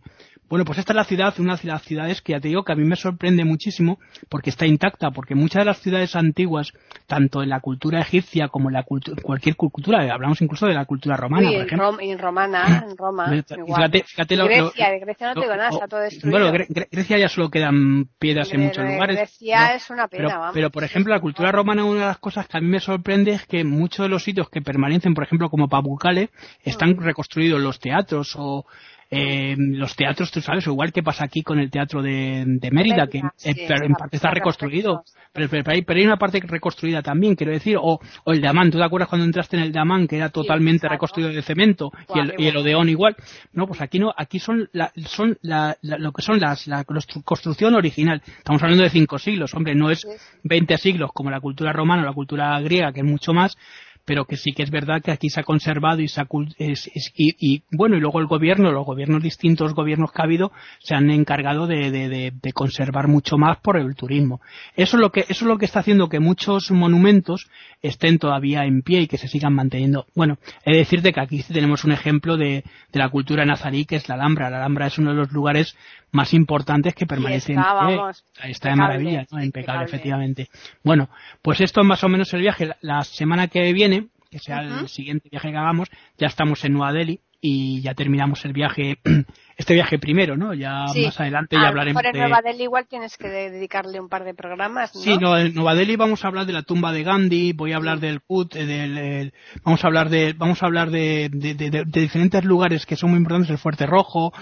[0.52, 2.72] Bueno, pues esta es la ciudad, una de las ciudades que ya te digo que
[2.72, 6.74] a mí me sorprende muchísimo porque está intacta, porque muchas de las ciudades antiguas,
[7.06, 10.84] tanto en la cultura egipcia como en la cultu- cualquier cultura, hablamos incluso de la
[10.84, 11.92] cultura romana, por en, ejemplo.
[11.92, 13.32] Rom- en Romana, en Roma.
[13.66, 16.00] Fíjate, fíjate lo, lo- Grecia, de Grecia no te digo lo- nada, lo- está todo
[16.00, 16.38] destruido.
[16.38, 19.16] Bueno, Gre- Gre- Grecia ya solo quedan piedras en muchos lugares.
[19.16, 19.74] Grecia ¿no?
[19.76, 20.50] es una pena, pero, vamos.
[20.52, 23.30] pero, por ejemplo, la cultura romana, una de las cosas que a mí me sorprende
[23.30, 26.28] es que muchos de los sitios que permanecen, por ejemplo, como Pamukkale,
[26.62, 26.98] están Mm.
[27.00, 28.66] reconstruidos los teatros o
[29.12, 32.70] eh, los teatros, tú sabes, o igual que pasa aquí con el teatro de, de
[32.70, 36.16] Mérida, que eh, pero en parte está reconstruido, pero, pero, pero hay, pero hay una
[36.16, 39.62] parte reconstruida también, quiero decir, o, o el Damán, ¿tú te acuerdas cuando entraste en
[39.64, 42.48] el Damán que era totalmente reconstruido de cemento y el, y.
[42.56, 43.14] Odeón igual?
[43.52, 46.84] No, pues aquí no, aquí son, la, son la, la- lo que son las, la
[46.84, 48.22] constru- construcción original.
[48.38, 50.38] Estamos hablando de cinco siglos, hombre, no es Sí, sí.
[50.44, 53.56] 20 siglos como la cultura romana o la cultura griega, que es mucho más,
[54.04, 56.26] pero que sí que es verdad que aquí se ha conservado y se ha
[56.58, 60.24] es- es- y, y, bueno y luego el gobierno los gobiernos distintos gobiernos que ha
[60.24, 64.40] habido se han encargado de, de- de- de conservar mucho más por el turismo.
[64.76, 67.48] Eso es lo que eso es lo que está haciendo que muchos monumentos
[67.82, 70.06] estén todavía en pie y que se sigan manteniendo.
[70.14, 73.96] Bueno he de decirte que aquí tenemos un ejemplo de, de la cultura nazarí que
[73.96, 74.50] es la Alhambra.
[74.50, 75.76] La Alhambra es uno de los lugares
[76.10, 79.42] más importantes que permanecen está, vamos, está de maravilla ¿no?
[79.42, 79.84] impecable impecable.
[79.84, 80.48] efectivamente.
[80.82, 81.08] Bueno
[81.40, 82.70] pues esto es más o menos el viaje.
[82.80, 83.91] La semana que viene
[84.32, 88.44] que sea el siguiente viaje que hagamos ya estamos en Nueva Delhi y ya terminamos
[88.46, 88.98] el viaje
[89.62, 91.06] este viaje primero no ya Sí.
[91.06, 94.08] más adelante ya lo hablaremos mejor en Nueva Delhi igual tienes que de- dedicarle un
[94.08, 95.00] par de programas, ¿no?
[95.00, 97.76] Sí, no, en Nueva Delhi vamos a hablar de la tumba de Gandhi, voy a
[97.76, 99.32] hablar del Kut, eh, del, el-
[99.64, 102.96] vamos a hablar de, vamos a hablar de, de, de- de- de diferentes lugares que
[102.96, 104.32] son muy importantes, el Fuerte Rojo.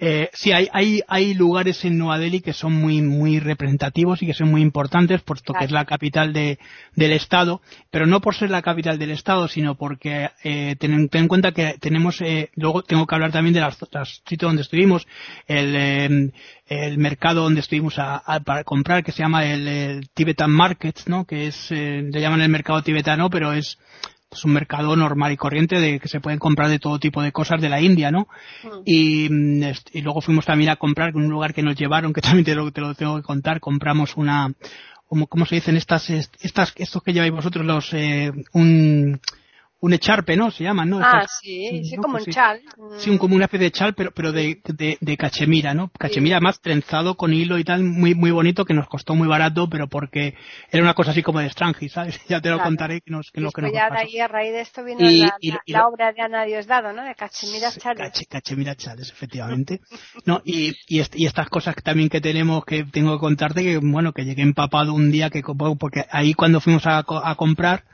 [0.00, 4.26] Eh, sí, hay, hay, hay lugares en Nueva Delhi que son muy, muy representativos y
[4.26, 6.58] que son muy importantes, puesto que es la capital de,
[6.94, 11.22] del estado, pero no por ser la capital del estado, sino porque eh, ten, ten
[11.22, 14.62] en cuenta que tenemos, eh, luego tengo que hablar también de las, las sitios donde
[14.70, 15.06] estuvimos,
[15.48, 16.30] el, eh,
[16.68, 21.00] el mercado donde estuvimos a, a- para comprar que se llama el, el Tibetan Market,
[21.06, 21.24] ¿no?
[21.24, 23.78] Que es, eh, le llaman el mercado tibetano, pero es,
[24.30, 27.32] es un mercado normal y corriente de que se pueden comprar de todo tipo de
[27.32, 28.28] cosas de la India, ¿no?
[28.62, 28.68] Mm.
[28.84, 29.62] Y, mm,
[29.94, 32.54] y luego fuimos también a comprar en un lugar que nos llevaron, que también te
[32.54, 34.52] lo, te lo tengo que contar, compramos una,
[35.08, 39.20] como, ¿cómo se dicen estas, est- estas, estos que lleváis vosotros los, eh, un,
[39.82, 40.50] un echarpe, ¿no?
[40.50, 40.98] Se llaman, ¿no?
[41.00, 42.02] Ah, Estas- sí, sí, ¿no?
[42.02, 42.36] como Pues un sí.
[42.36, 42.60] chal.
[42.98, 45.90] Sí, un, como una especie de chal, pero, pero de, de, de cachemira, ¿no?
[45.98, 49.68] Cachemira más trenzado con hilo y tal, muy, muy bonito, que nos costó muy barato,
[49.70, 50.34] pero porque
[50.70, 52.20] era una cosa así como de Strange, ¿sabes?
[52.28, 52.68] Ya te lo Claro.
[52.68, 55.00] contaré que nos, que lo que nos ya de ahí, a raíz de esto, vino
[55.10, 57.02] Y- la, y- la- y la lo- obra de Ana Diosdado, ¿no?
[57.02, 58.12] De Cachemira Chales.
[58.12, 59.80] Cache- cachemira chales, efectivamente.
[60.26, 64.12] No, y, y, y estas cosas también que tenemos que tengo que contarte que, bueno,
[64.12, 65.42] que llegué empapado un día que,
[65.78, 67.84] porque ahí cuando fuimos a, a comprar,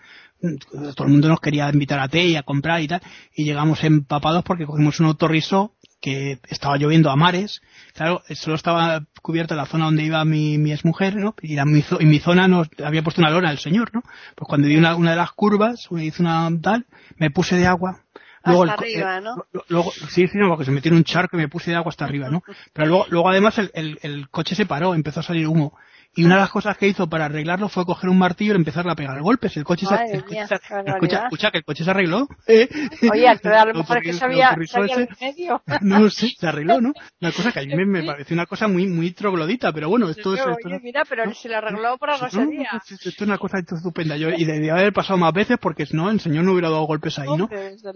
[0.40, 3.02] todo el mundo nos quería invitar a té y a comprar y tal,
[3.34, 7.62] y llegamos empapados porque cogimos un autorrizo que estaba lloviendo a mares,
[7.94, 11.34] claro, solo estaba cubierta la zona donde iba mi, mi exmujer, ¿no?
[11.42, 11.82] Y, la, mi,
[12.20, 14.02] zona nos había puesto una lona el señor, ¿no?
[14.34, 18.04] Pues cuando di una, una de las curvas, hice una tal, me puse de agua,
[18.44, 19.46] luego Hasta el arriba, eh, ¿no?
[19.68, 21.90] Luego, sí, sí, no, porque se metió en un charco y me puse de agua
[21.90, 22.42] hasta arriba, ¿no?
[22.72, 25.76] Pero luego, luego además el, el, el coche se paró, empezó a salir humo.
[26.16, 28.88] Y una de las cosas que hizo para arreglarlo fue coger un martillo y empezar
[28.88, 29.56] a pegar golpes.
[29.56, 32.26] El coche, se, el coche se, escucha, escucha, que el coche se arregló.
[32.46, 32.68] ¿eh?
[33.12, 35.62] Oye, a lo mejor que sabía, sabía el medio.
[35.82, 36.92] No sé, se arregló, ¿no?
[37.20, 40.08] Una cosa que a mí me, me pareció una cosa muy muy troglodita, pero bueno,
[40.08, 40.40] esto es...
[40.40, 42.70] Oye, mira, pero se lo arregló por algo sería.
[42.88, 44.16] Esto es una cosa estupenda.
[44.16, 46.84] Yo, y debía haber pasado más veces porque si no, el señor no hubiera dado
[46.84, 47.48] golpes ahí, ¿no?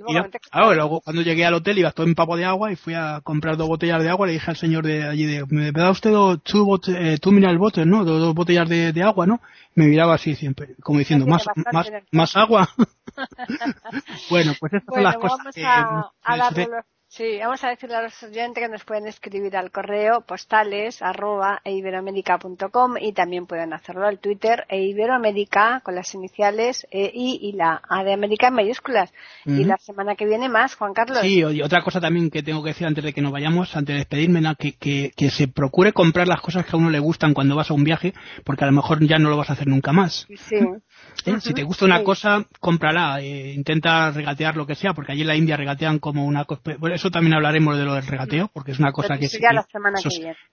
[0.08, 0.14] y
[0.50, 3.56] claro, luego cuando llegué al hotel iba todo empapo de agua y fui a comprar
[3.56, 6.42] dos botellas de agua, le dije al señor de allí, de, ¿me da usted dos,
[6.42, 8.04] two, eh, mineral bottles, ¿no?
[8.18, 9.40] Dos, botellas de, de, agua, ¿no?
[9.74, 12.68] Me miraba así siempre, como diciendo, más, más, más agua.
[14.30, 15.62] bueno, pues estas son las cosas que,
[17.12, 21.60] Sí, vamos a decirle a los oyentes que nos pueden escribir al correo postales arroba
[21.64, 27.82] eiberoamerica.com y también pueden hacerlo al Twitter eiberoamerica con las iniciales e, I y la
[27.88, 29.12] A de América en mayúsculas.
[29.44, 31.18] Y la semana que viene más, Juan Carlos.
[31.22, 33.98] Sí, otra cosa también que tengo que decir antes de que nos vayamos, antes de
[33.98, 37.56] despedirme, que, que, que, se procure comprar las cosas que a uno le gustan cuando
[37.56, 39.90] vas a un viaje, porque a lo mejor ya no lo vas a hacer nunca
[39.90, 40.28] más.
[40.48, 40.58] Sí.
[41.26, 41.36] ¿Eh?
[41.40, 43.20] Si te gusta una cosa, cómprala.
[43.20, 46.62] Eh, intenta regatear lo que sea, porque allí en la India regatean como una cosa.
[46.78, 49.38] Bueno, eso también hablaremos de lo del regateo, porque es una cosa que, es,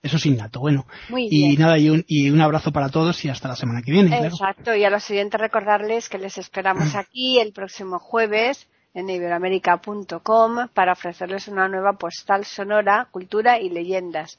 [0.02, 0.60] eso, es innato.
[0.60, 0.86] Bueno,
[1.16, 4.16] y nada, y un, y un abrazo para todos y hasta la semana que viene.
[4.18, 10.68] Exacto, y a los siguientes recordarles que les esperamos aquí el próximo jueves en iberoamerica.com
[10.74, 14.38] para ofrecerles una nueva postal sonora, cultura y leyendas.